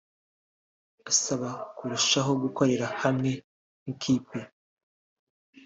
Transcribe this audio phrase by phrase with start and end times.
[1.11, 3.31] asaba kurushaho gukorera hamwe
[3.81, 4.39] nk’ikipe